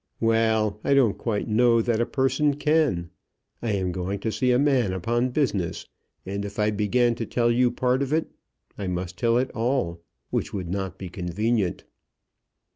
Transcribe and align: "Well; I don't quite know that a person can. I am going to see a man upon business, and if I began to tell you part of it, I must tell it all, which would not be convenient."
"Well; 0.19 0.79
I 0.83 0.95
don't 0.95 1.15
quite 1.19 1.47
know 1.47 1.79
that 1.79 2.01
a 2.01 2.07
person 2.07 2.55
can. 2.55 3.11
I 3.61 3.73
am 3.73 3.91
going 3.91 4.17
to 4.21 4.31
see 4.31 4.51
a 4.51 4.57
man 4.57 4.93
upon 4.93 5.29
business, 5.29 5.85
and 6.25 6.43
if 6.43 6.57
I 6.57 6.71
began 6.71 7.13
to 7.13 7.25
tell 7.27 7.51
you 7.51 7.69
part 7.69 8.01
of 8.01 8.11
it, 8.11 8.31
I 8.79 8.87
must 8.87 9.15
tell 9.15 9.37
it 9.37 9.51
all, 9.51 10.01
which 10.31 10.55
would 10.55 10.69
not 10.69 10.97
be 10.97 11.07
convenient." 11.07 11.83